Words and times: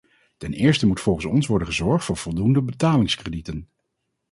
Ten 0.37 0.53
eerste 0.53 0.87
moet 0.87 0.99
volgens 0.99 1.25
ons 1.25 1.47
worden 1.47 1.67
gezorgd 1.67 2.05
voor 2.05 2.17
voldoende 2.17 2.61
betalingskredieten. 2.63 3.69